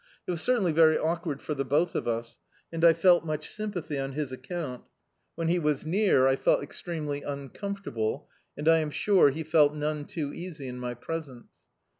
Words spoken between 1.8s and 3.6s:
of us, and I felt much